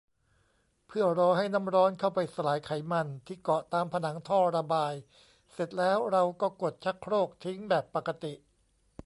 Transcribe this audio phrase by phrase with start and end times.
[0.87, 4.93] เพื่อรอให้น้ำร้อนเข้าไปสลายไขมันที่เกาะตามผนังท่อระบาย
[5.53, 8.33] เสร็จแล้วเราก็กดชักโครกทิ้งแบบปกติ